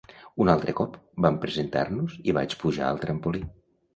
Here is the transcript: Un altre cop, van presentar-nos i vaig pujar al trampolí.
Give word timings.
Un 0.43 0.47
altre 0.53 0.71
cop, 0.79 0.95
van 1.25 1.37
presentar-nos 1.43 2.17
i 2.31 2.35
vaig 2.39 2.57
pujar 2.65 2.87
al 2.89 3.05
trampolí. 3.07 3.45